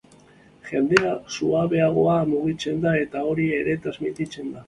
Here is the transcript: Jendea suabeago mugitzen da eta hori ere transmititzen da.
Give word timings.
Jendea 0.69 1.11
suabeago 1.35 2.07
mugitzen 2.31 2.81
da 2.87 2.93
eta 3.03 3.23
hori 3.33 3.45
ere 3.61 3.79
transmititzen 3.87 4.53
da. 4.55 4.59